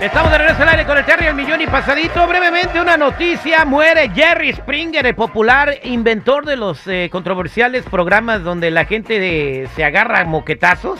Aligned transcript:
Estamos 0.00 0.32
de 0.32 0.38
regreso 0.38 0.62
al 0.62 0.68
aire 0.70 0.86
con 0.86 0.96
el 0.96 1.04
Terry 1.04 1.26
el 1.26 1.34
millón 1.34 1.60
y 1.60 1.66
pasadito. 1.66 2.26
Brevemente 2.26 2.80
una 2.80 2.96
noticia. 2.96 3.66
Muere 3.66 4.08
Jerry 4.14 4.52
Springer, 4.54 5.06
el 5.06 5.14
popular 5.14 5.74
inventor 5.84 6.46
de 6.46 6.56
los 6.56 6.86
eh, 6.86 7.10
controversiales 7.12 7.84
programas 7.84 8.42
donde 8.42 8.70
la 8.70 8.86
gente 8.86 9.20
de- 9.20 9.68
se 9.76 9.84
agarra 9.84 10.20
a 10.20 10.24
moquetazos. 10.24 10.98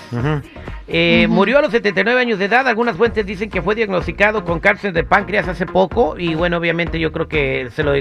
Eh, 0.86 1.26
Murió 1.30 1.58
a 1.58 1.62
los 1.62 1.70
79 1.70 2.20
años 2.20 2.38
de 2.38 2.44
edad. 2.44 2.68
Algunas 2.68 2.96
fuentes 2.96 3.24
dicen 3.24 3.48
que 3.48 3.62
fue 3.62 3.74
diagnosticado 3.74 4.44
con 4.44 4.60
cáncer 4.60 4.92
de 4.92 5.02
páncreas 5.02 5.48
hace 5.48 5.64
poco. 5.64 6.16
Y 6.18 6.34
bueno, 6.34 6.58
obviamente 6.58 6.98
yo 7.00 7.10
creo 7.10 7.26
que 7.26 7.68
se 7.74 7.82
lo, 7.82 7.92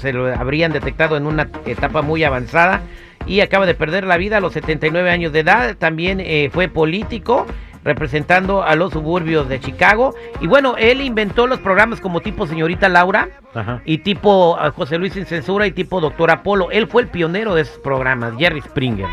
se 0.00 0.12
lo 0.12 0.26
habrían 0.34 0.72
detectado 0.72 1.16
en 1.16 1.26
una 1.26 1.48
etapa 1.66 2.02
muy 2.02 2.24
avanzada. 2.24 2.80
Y 3.26 3.40
acaba 3.40 3.66
de 3.66 3.74
perder 3.74 4.04
la 4.04 4.16
vida 4.16 4.38
a 4.38 4.40
los 4.40 4.54
79 4.54 5.08
años 5.10 5.32
de 5.32 5.40
edad. 5.40 5.76
También 5.76 6.18
eh, 6.20 6.50
fue 6.52 6.66
político 6.68 7.46
representando 7.84 8.62
a 8.62 8.74
los 8.74 8.92
suburbios 8.92 9.48
de 9.48 9.60
Chicago. 9.60 10.14
Y 10.40 10.46
bueno, 10.46 10.74
él 10.78 11.00
inventó 11.00 11.46
los 11.46 11.60
programas 11.60 12.00
como 12.00 12.20
tipo 12.20 12.46
Señorita 12.46 12.88
Laura 12.88 13.28
Ajá. 13.54 13.80
y 13.84 13.98
tipo 13.98 14.56
ah, 14.58 14.70
José 14.70 14.98
Luis 14.98 15.12
Sin 15.12 15.26
Censura 15.26 15.66
y 15.66 15.72
tipo 15.72 16.00
Doctor 16.00 16.30
Apolo. 16.30 16.70
Él 16.70 16.86
fue 16.88 17.02
el 17.02 17.08
pionero 17.08 17.54
de 17.54 17.62
esos 17.62 17.78
programas, 17.78 18.34
Jerry 18.38 18.60
Springer. 18.60 19.06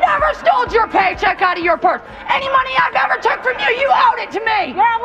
Never 0.00 0.34
stole 0.34 0.66
your 0.72 0.86
paycheck 0.88 1.42
out 1.42 1.58
of 1.58 1.64
your 1.64 1.76
purse. 1.76 2.00
Any 2.28 2.46
money 2.48 2.70
I've 2.78 2.94
ever 2.94 3.18
took 3.20 3.42
from 3.42 3.58
you, 3.58 3.70
you 3.80 3.88
owed 3.90 4.20
it 4.22 4.30
to 4.32 4.40
me. 4.40 4.72
You're 4.72 4.98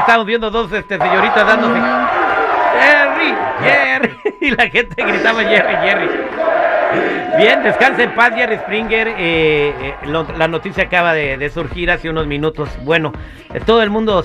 estamos 0.00 0.26
viendo 0.26 0.50
dos 0.50 0.72
este, 0.72 0.98
señoritas 0.98 1.46
dándose. 1.46 1.80
Jerry, 2.80 3.34
Jerry. 3.62 4.10
Y 4.40 4.50
la 4.52 4.68
gente 4.68 5.02
gritaba 5.02 5.42
Jerry, 5.42 5.76
Jerry. 5.82 6.08
Bien, 7.36 7.62
descansa 7.62 8.02
en 8.02 8.14
paz, 8.14 8.34
Jerry 8.34 8.56
Springer. 8.56 9.08
Eh, 9.08 9.14
eh, 9.18 9.94
la 10.36 10.48
noticia 10.48 10.84
acaba 10.84 11.12
de, 11.12 11.50
surgir 11.50 11.90
hace 11.90 12.08
unos 12.08 12.26
minutos. 12.26 12.68
Bueno, 12.82 13.12
eh, 13.52 13.60
todo 13.64 13.82
el 13.82 13.90
mundo 13.90 14.24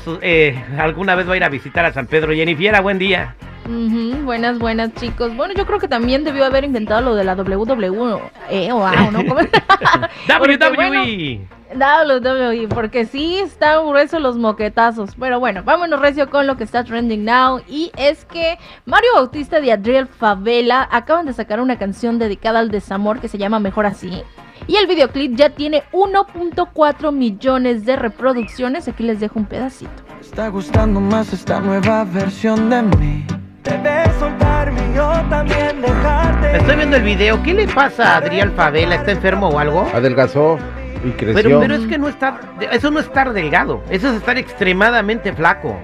alguna 0.78 1.16
vez 1.16 1.30
va 1.30 1.34
a 1.34 1.38
ir 1.38 1.44
a 1.44 1.50
visitar 1.50 1.86
a 1.86 1.94
San 1.94 2.08
Pedro. 2.08 2.34
Jennifiera, 2.34 2.81
buen 2.81 2.98
día. 2.98 3.36
Buenas, 3.67 4.59
buenas 4.59 4.94
chicos. 4.94 5.35
Bueno, 5.35 5.55
yo 5.55 5.66
creo 5.66 5.80
que 5.80 5.88
también 5.88 6.23
debió 6.23 6.45
haber 6.45 6.63
inventado 6.63 7.01
lo 7.01 7.16
de 7.16 7.23
la 7.23 7.34
WWE 7.34 8.22
eh, 8.50 8.72
o 8.72 8.79
¿no? 9.12 9.19
WWE. 9.22 11.47
WWE, 11.75 12.67
porque 12.69 13.06
sí 13.06 13.40
están 13.40 13.88
gruesos 13.88 14.22
los 14.22 14.38
moquetazos. 14.38 15.16
Pero 15.19 15.40
bueno, 15.40 15.63
vámonos 15.63 16.00
recio 16.00 16.29
con 16.29 16.47
lo 16.47 16.57
que 16.57 16.63
está 16.63 16.84
trending 16.84 17.25
now. 17.25 17.62
Y 17.67 17.91
es 17.97 18.25
que 18.25 18.57
Mario 18.85 19.09
Bautista 19.16 19.59
y 19.59 19.72
Adriel 19.72 20.07
Favela 20.07 20.88
acaban 20.91 21.25
de 21.25 21.34
sacar 21.34 21.59
una 21.59 21.78
canción 21.78 22.19
dedicada 22.19 22.59
al 22.59 22.69
desamor 22.69 23.19
que 23.19 23.28
se 23.28 23.38
llama 23.38 23.59
Mejor 23.59 23.88
Así. 23.88 24.23
Y 24.67 24.78
el 24.78 24.88
videoclip 24.88 25.35
ya 25.35 25.50
tiene 25.50 25.84
1.4 25.91 27.11
millones 27.11 27.85
de 27.85 27.95
reproducciones. 27.95 28.88
Aquí 28.88 29.03
les 29.03 29.19
dejo 29.19 29.40
un 29.40 29.45
pedacito. 29.45 29.91
Está 30.22 30.50
gustando 30.50 31.00
más 31.00 31.34
esta 31.34 31.59
nueva 31.59 32.03
versión 32.06 32.69
de 32.69 32.81
mí. 32.81 33.25
Debes 33.66 34.14
soltarme 34.20 34.80
y 34.92 34.96
yo 34.96 35.12
también 35.30 35.81
dejarte. 35.81 36.58
Estoy 36.58 36.76
viendo 36.78 36.96
el 36.98 37.03
video. 37.03 37.42
¿Qué 37.44 37.53
le 37.53 37.68
pasa 37.68 38.14
a 38.14 38.18
Adriel 38.18 38.52
Favela? 38.52 38.96
¿Está 38.96 39.12
enfermo 39.12 39.50
o 39.50 39.59
algo? 39.59 39.88
Adelgazó 39.94 40.58
y 41.03 41.12
creció. 41.12 41.42
Pero, 41.44 41.59
pero 41.59 41.76
es 41.76 41.88
que 41.88 41.98
no 41.98 42.08
está, 42.08 42.40
eso 42.72 42.92
no 42.92 43.00
es 43.00 43.06
estar 43.06 43.34
delgado, 43.34 43.84
eso 43.90 44.09
es 44.09 44.16
estar 44.16 44.38
extremadamente 44.38 45.34
flaco. 45.34 45.78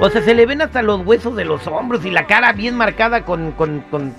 O 0.00 0.08
sea, 0.08 0.22
se 0.22 0.34
le 0.34 0.46
ven 0.46 0.62
hasta 0.62 0.82
los 0.82 1.04
huesos 1.06 1.36
de 1.36 1.44
los 1.44 1.66
hombros 1.66 2.04
y 2.04 2.10
la 2.10 2.26
cara 2.26 2.52
bien 2.52 2.74
marcada 2.74 3.24
con, 3.24 3.52
con, 3.52 3.80
con 3.90 4.14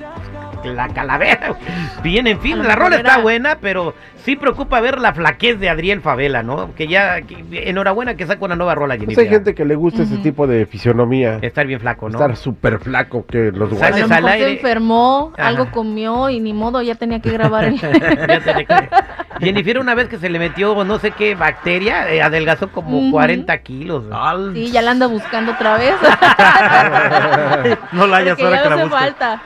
la 0.66 0.88
calavera. 0.90 1.56
Bien, 2.04 2.28
en 2.28 2.40
fin, 2.40 2.62
la 2.66 2.76
rola 2.76 2.98
está 2.98 3.18
buena, 3.20 3.58
pero 3.62 3.94
sí 4.18 4.36
preocupa 4.36 4.80
ver 4.82 5.00
la 5.00 5.14
flaquez 5.14 5.60
de 5.60 5.70
Adriel 5.70 6.02
Favela, 6.02 6.44
¿no? 6.44 6.74
Que 6.76 6.88
ya, 6.88 7.22
que- 7.22 7.44
enhorabuena 7.70 8.16
que 8.16 8.26
saca 8.26 8.46
una 8.46 8.56
nueva 8.56 8.76
rola, 8.76 8.96
Pues 8.96 9.02
Jennifer. 9.02 9.24
hay 9.24 9.30
gente 9.30 9.56
que 9.56 9.66
le 9.66 9.76
gusta 9.76 10.04
ese 10.04 10.18
tipo 10.18 10.48
de 10.48 10.66
fisionomía. 10.66 11.40
Estar 11.42 11.66
bien 11.68 11.80
flaco, 11.80 12.10
¿no? 12.10 12.18
Estar 12.20 12.36
súper 12.36 12.80
flaco 12.80 13.26
que 13.26 13.52
los 13.52 13.70
guantes. 13.74 14.12
al 14.12 14.24
se 14.40 14.52
enfermó, 14.54 15.34
Ajá. 15.38 15.48
algo 15.48 15.72
comió 15.72 16.30
y 16.30 16.40
ni 16.40 16.54
modo, 16.54 16.82
ya 16.82 16.96
tenía 16.96 17.20
que 17.20 17.32
grabar 17.32 17.66
el... 17.66 17.76
Ya 17.82 18.40
tenía 18.40 18.66
que- 18.66 18.90
Jennifer 19.40 19.80
una 19.80 19.96
vez 19.96 20.08
que 20.08 20.18
se 20.18 20.30
le 20.30 20.38
metió 20.38 20.84
no 20.84 21.00
sé 21.00 21.12
qué 21.12 21.34
bacteria, 21.36 22.12
eh, 22.12 22.22
adelgazó 22.22 22.72
como 22.72 23.00
Ujú. 23.00 23.12
40 23.12 23.58
kilos. 23.60 24.04
Sí, 24.54 24.72
ya 24.72 24.82
la 24.84 24.92
anda 24.92 25.08
buscando 25.08 25.54
otra 25.54 25.78
vez. 25.78 25.96
No 27.92 28.08
la 28.08 28.18
hayas 28.18 28.40
ahora 28.40 28.64
que 28.64 28.70
no 28.70 28.76
la 28.76 28.82
hace 28.82 28.84
busque. 28.84 29.00
falta. 29.00 29.42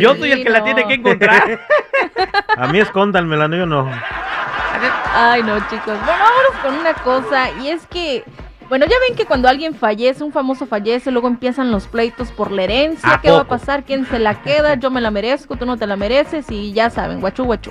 Yo 0.00 0.14
soy 0.16 0.32
el 0.32 0.37
Que 0.44 0.50
la 0.50 0.64
tiene 0.64 0.86
que 0.86 0.94
encontrar. 0.94 1.60
A 2.56 2.66
mí 2.68 2.78
escóndanmela, 2.78 3.48
no, 3.48 3.56
yo 3.56 3.66
no. 3.66 3.90
Ay, 5.14 5.42
no, 5.42 5.58
chicos. 5.68 5.98
Bueno, 6.04 6.04
vámonos 6.04 6.62
con 6.62 6.74
una 6.74 6.94
cosa. 6.94 7.50
Y 7.62 7.68
es 7.68 7.86
que, 7.86 8.24
bueno, 8.68 8.86
ya 8.86 8.96
ven 9.06 9.16
que 9.16 9.24
cuando 9.24 9.48
alguien 9.48 9.74
fallece, 9.74 10.22
un 10.22 10.32
famoso 10.32 10.66
fallece, 10.66 11.10
luego 11.10 11.28
empiezan 11.28 11.70
los 11.70 11.86
pleitos 11.86 12.30
por 12.32 12.50
la 12.50 12.64
herencia. 12.64 13.14
¿A 13.14 13.20
¿Qué 13.20 13.30
va 13.30 13.40
a 13.40 13.48
pasar? 13.48 13.84
¿Quién 13.84 14.06
se 14.06 14.18
la 14.18 14.42
queda? 14.42 14.74
Yo 14.74 14.90
me 14.90 15.00
la 15.00 15.10
merezco, 15.10 15.56
tú 15.56 15.66
no 15.66 15.76
te 15.76 15.86
la 15.86 15.96
mereces. 15.96 16.50
Y 16.50 16.72
ya 16.72 16.90
saben, 16.90 17.20
guachu, 17.20 17.44
guachu. 17.44 17.70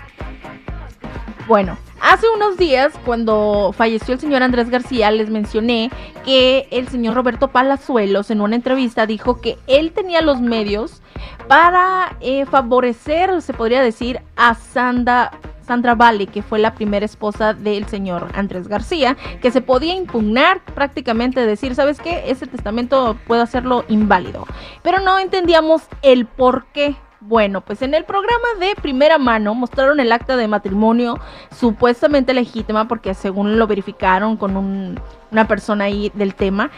Bueno, 1.47 1.77
hace 2.01 2.25
unos 2.35 2.57
días, 2.57 2.93
cuando 3.05 3.73
falleció 3.75 4.15
el 4.15 4.19
señor 4.19 4.43
Andrés 4.43 4.69
García, 4.69 5.11
les 5.11 5.29
mencioné 5.29 5.89
que 6.25 6.67
el 6.71 6.89
señor 6.89 7.15
Roberto 7.15 7.47
Palazuelos 7.47 8.31
en 8.31 8.41
una 8.41 8.57
entrevista 8.57 9.05
dijo 9.05 9.39
que 9.39 9.57
él 9.67 9.93
tenía 9.93 10.21
los 10.21 10.41
medios 10.41 11.01
para 11.47 12.15
eh, 12.19 12.45
favorecer, 12.45 13.41
se 13.41 13.53
podría 13.53 13.81
decir, 13.81 14.21
a 14.35 14.55
Sandra, 14.55 15.31
Sandra 15.65 15.97
que 16.31 16.41
fue 16.41 16.59
la 16.59 16.73
primera 16.73 17.05
esposa 17.05 17.53
del 17.53 17.85
señor 17.87 18.27
Andrés 18.33 18.67
García, 18.67 19.17
que 19.41 19.51
se 19.51 19.61
podía 19.61 19.95
impugnar 19.95 20.61
prácticamente, 20.73 21.45
decir, 21.45 21.75
¿sabes 21.75 21.99
qué? 21.99 22.23
Ese 22.31 22.47
testamento 22.47 23.17
puedo 23.27 23.41
hacerlo 23.41 23.83
inválido. 23.89 24.45
Pero 24.81 24.99
no 25.01 25.19
entendíamos 25.19 25.83
el 26.01 26.25
por 26.25 26.65
qué. 26.67 26.95
Bueno, 27.19 27.61
pues 27.61 27.81
en 27.81 27.93
el 27.95 28.05
programa 28.05 28.47
de 28.59 28.75
primera 28.81 29.17
mano 29.17 29.55
mostraron 29.55 29.99
el 29.99 30.11
acta 30.11 30.37
de 30.37 30.47
matrimonio 30.47 31.19
supuestamente 31.51 32.33
legítima 32.33 32.87
porque 32.87 33.13
según 33.15 33.57
lo 33.57 33.67
verificaron 33.67 34.37
con 34.37 34.55
un- 34.55 34.99
una 35.31 35.47
persona 35.47 35.85
ahí 35.85 36.11
del 36.13 36.35
tema 36.35 36.69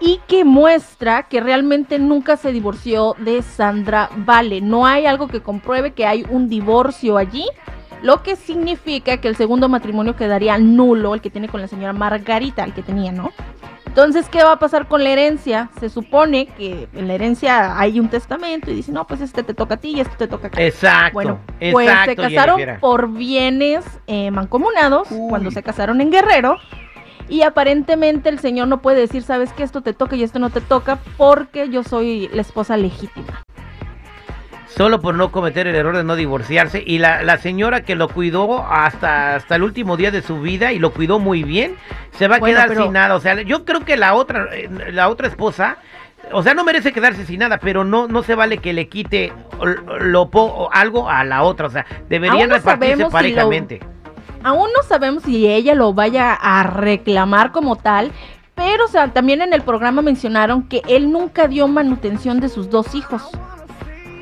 y 0.00 0.20
que 0.28 0.44
muestra 0.44 1.24
que 1.24 1.40
realmente 1.40 1.98
nunca 1.98 2.36
se 2.36 2.52
divorció 2.52 3.14
de 3.18 3.42
Sandra 3.42 4.10
Vale. 4.16 4.60
No 4.60 4.86
hay 4.86 5.06
algo 5.06 5.28
que 5.28 5.40
compruebe 5.40 5.92
que 5.92 6.06
hay 6.06 6.24
un 6.30 6.48
divorcio 6.48 7.16
allí, 7.16 7.46
lo 8.02 8.22
que 8.22 8.36
significa 8.36 9.16
que 9.16 9.28
el 9.28 9.36
segundo 9.36 9.68
matrimonio 9.68 10.14
quedaría 10.14 10.56
nulo, 10.58 11.14
el 11.14 11.20
que 11.20 11.30
tiene 11.30 11.48
con 11.48 11.60
la 11.60 11.68
señora 11.68 11.92
Margarita, 11.92 12.64
el 12.64 12.72
que 12.72 12.82
tenía, 12.82 13.12
¿no? 13.12 13.32
Entonces, 13.98 14.28
¿qué 14.28 14.44
va 14.44 14.52
a 14.52 14.58
pasar 14.60 14.86
con 14.86 15.02
la 15.02 15.10
herencia? 15.10 15.70
Se 15.80 15.88
supone 15.88 16.46
que 16.46 16.88
en 16.94 17.08
la 17.08 17.14
herencia 17.14 17.80
hay 17.80 17.98
un 17.98 18.08
testamento 18.08 18.70
y 18.70 18.74
dice, 18.74 18.92
no, 18.92 19.06
pues 19.08 19.20
este 19.20 19.42
te 19.42 19.54
toca 19.54 19.74
a 19.74 19.76
ti 19.78 19.94
y 19.96 20.00
este 20.00 20.14
te 20.16 20.28
toca 20.28 20.46
a 20.46 20.50
ti. 20.50 20.62
Exacto. 20.62 21.14
Bueno, 21.14 21.40
pues 21.58 21.88
exacto, 21.88 22.10
se 22.10 22.16
casaron 22.16 22.60
por 22.80 23.10
bienes 23.10 23.84
eh, 24.06 24.30
mancomunados 24.30 25.08
cuando 25.28 25.50
se 25.50 25.64
casaron 25.64 26.00
en 26.00 26.12
Guerrero. 26.12 26.58
Y 27.28 27.42
aparentemente 27.42 28.28
el 28.30 28.38
señor 28.38 28.68
no 28.68 28.80
puede 28.80 29.00
decir, 29.00 29.22
sabes 29.22 29.52
que 29.52 29.62
esto 29.62 29.82
te 29.82 29.92
toca 29.92 30.16
y 30.16 30.22
esto 30.22 30.38
no 30.38 30.50
te 30.50 30.60
toca 30.60 30.98
porque 31.16 31.68
yo 31.68 31.82
soy 31.82 32.28
la 32.32 32.40
esposa 32.40 32.76
legítima. 32.76 33.42
Solo 34.68 35.00
por 35.00 35.14
no 35.14 35.32
cometer 35.32 35.66
el 35.66 35.74
error 35.74 35.96
de 35.96 36.04
no 36.04 36.14
divorciarse. 36.14 36.82
Y 36.86 36.98
la, 36.98 37.22
la 37.22 37.38
señora 37.38 37.80
que 37.82 37.96
lo 37.96 38.08
cuidó 38.08 38.64
hasta, 38.64 39.34
hasta 39.34 39.56
el 39.56 39.62
último 39.62 39.96
día 39.96 40.10
de 40.10 40.22
su 40.22 40.40
vida 40.40 40.72
y 40.72 40.78
lo 40.78 40.92
cuidó 40.92 41.18
muy 41.18 41.42
bien, 41.42 41.74
se 42.12 42.28
va 42.28 42.36
a 42.36 42.38
Bueno, 42.38 42.54
quedar 42.56 42.68
pero- 42.68 42.82
sin 42.84 42.92
nada. 42.92 43.16
O 43.16 43.20
sea, 43.20 43.40
yo 43.42 43.64
creo 43.64 43.84
que 43.84 43.96
la 43.96 44.14
otra, 44.14 44.46
eh, 44.54 44.68
la 44.92 45.08
otra 45.08 45.26
esposa, 45.26 45.78
o 46.32 46.42
sea, 46.42 46.54
no 46.54 46.64
merece 46.64 46.92
quedarse 46.92 47.24
sin 47.26 47.40
nada, 47.40 47.58
pero 47.58 47.82
no, 47.84 48.06
no 48.08 48.22
se 48.22 48.34
vale 48.36 48.58
que 48.58 48.72
le 48.72 48.88
quite 48.88 49.32
lo, 50.00 50.30
algo 50.72 51.10
a 51.10 51.24
la 51.24 51.42
otra. 51.42 51.66
O 51.66 51.70
sea, 51.70 51.84
deberían 52.08 52.48
repartirse 52.50 52.64
sabemos 52.64 52.96
si 52.98 53.02
lo- 53.02 53.10
parejamente. 53.10 53.80
Aún 54.48 54.70
no 54.74 54.82
sabemos 54.82 55.24
si 55.24 55.46
ella 55.46 55.74
lo 55.74 55.92
vaya 55.92 56.32
a 56.32 56.62
reclamar 56.62 57.52
como 57.52 57.76
tal, 57.76 58.12
pero 58.54 58.86
o 58.86 58.88
sea, 58.88 59.08
también 59.08 59.42
en 59.42 59.52
el 59.52 59.60
programa 59.60 60.00
mencionaron 60.00 60.62
que 60.62 60.80
él 60.88 61.12
nunca 61.12 61.48
dio 61.48 61.68
manutención 61.68 62.40
de 62.40 62.48
sus 62.48 62.70
dos 62.70 62.94
hijos. 62.94 63.28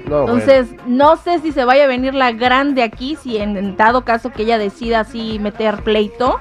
No, 0.05 0.23
bueno. 0.23 0.41
Entonces, 0.41 0.75
no 0.85 1.15
sé 1.17 1.39
si 1.39 1.53
se 1.53 1.65
vaya 1.65 1.85
a 1.85 1.87
venir 1.87 2.13
la 2.13 2.33
grande 2.33 2.83
aquí, 2.83 3.17
si 3.23 3.37
en, 3.37 3.57
en 3.57 3.77
dado 3.77 4.05
caso 4.05 4.33
que 4.33 4.43
ella 4.43 4.59
decida 4.59 4.99
así 4.99 5.39
meter 5.39 5.85
pleito, 5.85 6.41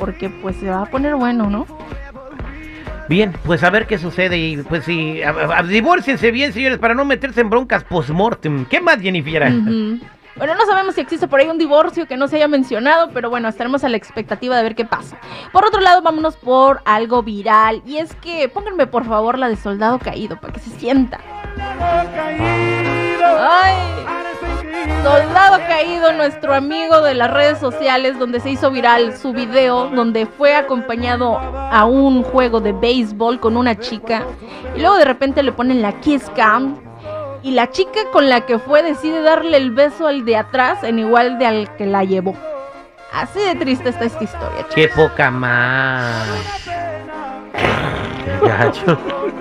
porque 0.00 0.28
pues 0.28 0.56
se 0.56 0.68
va 0.68 0.82
a 0.82 0.86
poner 0.86 1.14
bueno, 1.14 1.48
¿no? 1.48 1.64
Bien, 3.08 3.32
pues 3.44 3.62
a 3.62 3.70
ver 3.70 3.86
qué 3.86 3.98
sucede 3.98 4.36
y 4.36 4.56
pues 4.56 4.84
sí, 4.84 5.20
divórciense 5.68 6.32
bien, 6.32 6.52
señores, 6.52 6.78
para 6.78 6.94
no 6.94 7.04
meterse 7.04 7.40
en 7.40 7.50
broncas 7.50 7.84
post-mortem. 7.84 8.64
¿Qué 8.64 8.80
más, 8.80 9.00
Jennifer? 9.00 9.52
Ujú. 9.52 10.00
Bueno, 10.36 10.54
no 10.54 10.66
sabemos 10.66 10.94
si 10.94 11.00
existe 11.00 11.28
por 11.28 11.40
ahí 11.40 11.48
un 11.48 11.56
divorcio 11.56 12.06
que 12.06 12.18
no 12.18 12.28
se 12.28 12.36
haya 12.36 12.46
mencionado, 12.46 13.10
pero 13.14 13.30
bueno, 13.30 13.48
estaremos 13.48 13.84
a 13.84 13.88
la 13.88 13.96
expectativa 13.96 14.54
de 14.56 14.62
ver 14.62 14.74
qué 14.74 14.84
pasa. 14.84 15.16
Por 15.50 15.64
otro 15.64 15.80
lado, 15.80 16.02
vámonos 16.02 16.36
por 16.36 16.82
algo 16.84 17.22
viral. 17.22 17.82
Y 17.86 17.96
es 17.96 18.14
que 18.16 18.48
pónganme 18.48 18.86
por 18.86 19.06
favor 19.06 19.38
la 19.38 19.48
de 19.48 19.56
Soldado 19.56 19.98
Caído 19.98 20.38
para 20.38 20.52
que 20.52 20.60
se 20.60 20.70
sienta. 20.78 21.20
¡Ay! 23.38 23.76
Soldado 25.02 25.58
Caído, 25.68 26.12
nuestro 26.12 26.54
amigo 26.54 27.00
de 27.00 27.14
las 27.14 27.30
redes 27.30 27.58
sociales, 27.58 28.18
donde 28.18 28.40
se 28.40 28.50
hizo 28.50 28.70
viral 28.70 29.16
su 29.16 29.32
video, 29.32 29.88
donde 29.88 30.26
fue 30.26 30.54
acompañado 30.54 31.38
a 31.38 31.86
un 31.86 32.22
juego 32.22 32.60
de 32.60 32.72
béisbol 32.72 33.40
con 33.40 33.56
una 33.56 33.78
chica. 33.78 34.24
Y 34.74 34.80
luego 34.80 34.96
de 34.96 35.04
repente 35.06 35.42
le 35.42 35.52
ponen 35.52 35.80
la 35.80 36.00
kiss 36.00 36.30
cam. 36.36 36.85
Y 37.46 37.52
la 37.52 37.70
chica 37.70 38.00
con 38.12 38.28
la 38.28 38.44
que 38.44 38.58
fue 38.58 38.82
decide 38.82 39.22
darle 39.22 39.56
el 39.56 39.70
beso 39.70 40.08
al 40.08 40.24
de 40.24 40.36
atrás 40.36 40.82
en 40.82 40.98
igual 40.98 41.38
de 41.38 41.46
al 41.46 41.76
que 41.76 41.86
la 41.86 42.02
llevó. 42.02 42.34
Así 43.12 43.38
de 43.38 43.54
triste 43.54 43.90
está 43.90 44.04
esta 44.06 44.24
historia, 44.24 44.66
chicos. 44.68 44.74
Qué 44.74 44.88
poca 44.88 45.30
más. 45.30 46.26
Qué 48.40 48.48
gacho. 48.48 48.98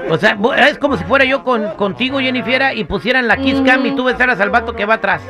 O 0.09 0.17
sea, 0.17 0.37
es 0.69 0.77
como 0.77 0.97
si 0.97 1.03
fuera 1.05 1.25
yo 1.25 1.43
con, 1.43 1.71
contigo, 1.71 2.19
Jennifer, 2.19 2.77
y 2.77 2.83
pusieran 2.83 3.27
la 3.27 3.37
kiss 3.37 3.59
cam 3.65 3.83
y 3.87 3.95
tú 3.95 4.03
besaras 4.03 4.39
al 4.39 4.51
vato 4.51 4.73
que 4.75 4.85
va 4.85 4.95
atrás. 4.95 5.21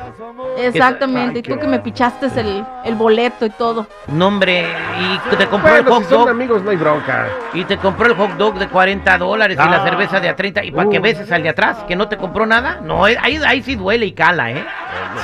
Exactamente, 0.57 1.39
Ay, 1.39 1.39
y 1.39 1.41
tú 1.53 1.59
que 1.59 1.67
me 1.67 1.79
pichaste 1.79 2.27
el, 2.39 2.65
el 2.83 2.95
boleto 2.95 3.45
y 3.45 3.49
todo. 3.51 3.87
No, 4.07 4.27
hombre, 4.27 4.65
y 4.99 5.35
te 5.35 5.47
compró 5.47 5.75
el 5.75 5.85
hot 5.85 6.03
si 6.03 6.09
son 6.09 6.19
dog. 6.21 6.29
amigos 6.29 6.61
no 6.63 6.71
hay 6.71 6.77
bronca. 6.77 7.27
Y 7.53 7.63
te 7.65 7.77
compró 7.77 8.07
el 8.07 8.15
hot 8.15 8.31
dog 8.37 8.55
de 8.59 8.67
40 8.67 9.17
dólares 9.17 9.57
y 9.61 9.69
la 9.69 9.81
Ah. 9.81 9.83
cerveza 9.83 10.19
de 10.19 10.29
a 10.29 10.35
30. 10.35 10.63
Y 10.63 10.71
para 10.71 10.89
que 10.89 10.99
Uh. 10.99 11.01
beses 11.01 11.31
al 11.31 11.43
de 11.43 11.49
atrás, 11.49 11.77
que 11.87 11.95
no 11.95 12.07
te 12.07 12.17
compró 12.17 12.45
nada. 12.45 12.79
No, 12.81 13.03
ahí, 13.05 13.15
ahí 13.45 13.61
sí 13.63 13.75
duele 13.75 14.05
y 14.05 14.11
cala, 14.13 14.51
¿eh? 14.51 14.65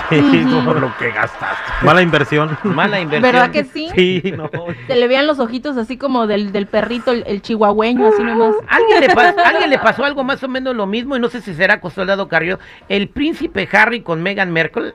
Sí, 0.10 0.46
Por 0.66 0.80
lo 0.80 0.96
que 0.98 1.12
gastaste. 1.12 1.86
Mala 1.86 2.02
inversión. 2.02 2.58
Mala 2.64 3.00
inversión. 3.00 3.32
¿Verdad 3.32 3.52
que 3.52 3.64
sí? 3.64 3.90
Sí, 3.96 4.34
no. 4.38 4.50
Se 4.88 4.96
le 4.96 5.08
veían 5.08 5.28
los 5.28 5.40
ojitos 5.40 5.78
así 5.78 5.98
como 5.98 6.28
del, 6.28 6.52
del 6.52 6.68
perrito, 6.68 7.12
el, 7.12 7.24
el 7.28 7.42
chihuahueño, 7.42 8.08
así 8.08 8.24
nomás. 8.24 8.56
¿Alguien 8.68 9.00
le, 9.02 9.08
pas- 9.10 9.36
alguien 9.44 9.70
le 9.70 9.80
pasó 9.80 10.04
algo 10.06 10.24
más 10.24 10.44
o 10.44 10.48
menos 10.48 10.76
lo 10.76 10.86
mismo 10.86 11.16
y 11.16 11.20
no 11.20 11.30
sé 11.30 11.42
si 11.42 11.54
será 11.54 11.80
con 11.82 11.92
Soldado 11.92 12.28
Carrillo. 12.28 12.60
El 12.90 13.10
príncipe 13.10 13.68
Harry 13.72 14.02
con 14.02 14.22
Meghan 14.24 14.52
Merkel 14.52 14.94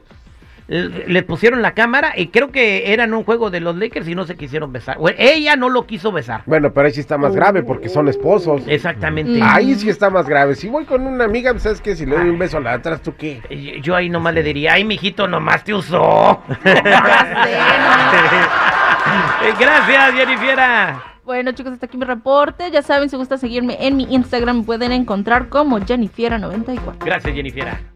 l- 0.69 1.05
le 1.07 1.23
pusieron 1.23 1.63
la 1.63 1.73
cámara 1.75 2.13
y 2.17 2.29
creo 2.29 2.51
que 2.51 2.93
eran 2.93 3.15
un 3.15 3.25
juego 3.25 3.51
de 3.51 3.61
los 3.61 3.77
Lakers 3.77 4.09
y 4.09 4.15
no 4.15 4.25
se 4.27 4.37
quisieron 4.37 4.73
besar. 4.73 4.99
Ella 5.19 5.57
no 5.57 5.69
lo 5.69 5.87
quiso 5.87 6.13
besar. 6.13 6.43
Bueno, 6.47 6.73
pero 6.73 6.87
ahí 6.87 6.93
sí 6.93 7.01
está 7.01 7.19
más 7.19 7.35
grave 7.35 7.63
porque 7.63 7.89
son 7.89 8.09
esposos. 8.09 8.63
Exactamente. 8.67 9.39
Mm. 9.39 9.43
Ahí 9.43 9.75
sí 9.75 9.89
está 9.89 10.11
más 10.11 10.29
grave. 10.29 10.55
Si 10.55 10.69
voy 10.69 10.85
con 10.85 11.07
una 11.07 11.25
amiga, 11.25 11.53
pues, 11.53 11.63
¿sabes 11.65 11.81
qué? 11.81 11.97
Si 11.97 12.07
le 12.07 12.17
doy 12.17 12.29
un 12.29 12.39
beso 12.39 12.59
a 12.59 12.61
la 12.61 12.71
de 12.71 12.77
atrás, 12.77 13.03
¿tú 13.03 13.15
qué? 13.17 13.41
Yo 13.83 13.95
ahí 13.97 14.09
nomás 14.09 14.35
le 14.35 14.43
diría, 14.43 14.75
ay, 14.75 14.85
mijito, 14.85 15.27
nomás 15.29 15.65
te 15.65 15.75
usó. 15.75 16.43
Eh, 16.65 16.75
Gracias, 19.61 20.15
Jennifer. 20.15 20.59
Bueno, 21.25 21.53
chicos, 21.53 21.73
hasta 21.73 21.87
aquí 21.87 21.97
mi 21.97 22.05
reporte. 22.05 22.71
Ya 22.71 22.83
saben, 22.83 23.09
si 23.11 23.17
gusta 23.17 23.37
seguirme 23.39 23.77
en 23.81 23.97
mi 23.97 24.05
Instagram, 24.15 24.59
me 24.59 24.63
pueden 24.65 24.93
encontrar 24.93 25.49
como 25.49 25.79
Jennifiera94. 25.81 27.05
Gracias, 27.05 27.35
Jennifer. 27.35 27.95